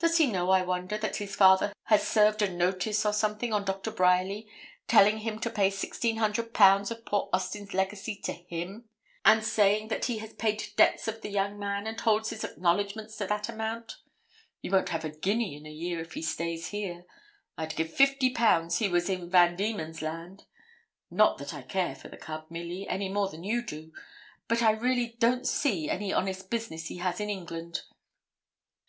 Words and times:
Does 0.00 0.16
he 0.18 0.26
know, 0.26 0.50
I 0.50 0.62
wonder, 0.62 0.98
that 0.98 1.18
his 1.18 1.36
father 1.36 1.72
has 1.84 2.02
served 2.04 2.42
a 2.42 2.50
notice 2.52 3.06
or 3.06 3.12
something 3.12 3.52
on 3.52 3.64
Dr. 3.64 3.92
Bryerly, 3.92 4.48
telling 4.88 5.18
him 5.18 5.38
to 5.42 5.48
pay 5.48 5.70
sixteen 5.70 6.16
hundred 6.16 6.52
pounds 6.52 6.90
of 6.90 7.06
poor 7.06 7.28
Austin's 7.32 7.72
legacy 7.72 8.16
to 8.24 8.32
him, 8.32 8.88
and 9.24 9.44
saying 9.44 9.86
that 9.86 10.06
he 10.06 10.18
has 10.18 10.32
paid 10.32 10.64
debts 10.76 11.06
of 11.06 11.20
the 11.22 11.28
young 11.30 11.56
man, 11.56 11.86
and 11.86 12.00
holds 12.00 12.30
his 12.30 12.42
acknowledgments 12.42 13.14
to 13.18 13.28
that 13.28 13.48
amount? 13.48 13.98
He 14.60 14.68
won't 14.68 14.88
have 14.88 15.04
a 15.04 15.08
guinea 15.10 15.54
in 15.54 15.64
a 15.66 15.70
year 15.70 16.00
if 16.00 16.14
he 16.14 16.22
stays 16.22 16.70
here. 16.70 17.06
I'd 17.56 17.76
give 17.76 17.94
fifty 17.94 18.30
pounds 18.30 18.78
he 18.78 18.88
was 18.88 19.08
in 19.08 19.30
Van 19.30 19.54
Diemen's 19.54 20.02
Land 20.02 20.46
not 21.12 21.38
that 21.38 21.54
I 21.54 21.62
care 21.62 21.94
for 21.94 22.08
the 22.08 22.16
cub, 22.16 22.46
Milly, 22.50 22.88
any 22.88 23.08
more 23.08 23.28
than 23.28 23.44
you 23.44 23.62
do; 23.64 23.92
but 24.48 24.62
I 24.62 24.72
really 24.72 25.14
don't 25.20 25.46
see 25.46 25.88
any 25.88 26.12
honest 26.12 26.50
business 26.50 26.86
he 26.88 26.96
has 26.96 27.20
in 27.20 27.30
England.' 27.30 27.82